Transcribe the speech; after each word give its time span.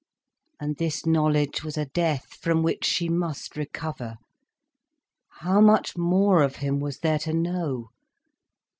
And 0.59 0.77
this 0.77 1.05
knowledge 1.05 1.63
was 1.63 1.77
a 1.77 1.85
death 1.85 2.33
from 2.41 2.63
which 2.63 2.85
she 2.85 3.07
must 3.07 3.55
recover. 3.55 4.15
How 5.29 5.61
much 5.61 5.95
more 5.95 6.41
of 6.41 6.55
him 6.55 6.79
was 6.79 7.01
there 7.01 7.19
to 7.19 7.33
know? 7.33 7.89